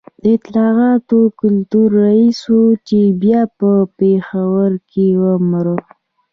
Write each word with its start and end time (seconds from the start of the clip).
د 0.21 0.23
اطلاعاتو 0.37 1.19
کلتور 1.41 1.87
رئیس 2.05 2.39
و 2.53 2.59
چي 2.87 3.01
بیا 3.21 3.41
په 3.59 3.71
پېښور 3.99 4.71
کي 4.91 5.07
ومړ 5.23 5.65